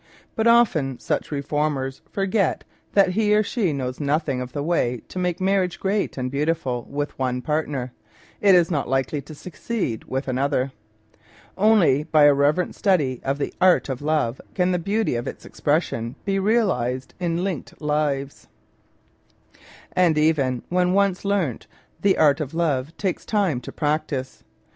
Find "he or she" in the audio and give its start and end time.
3.11-3.67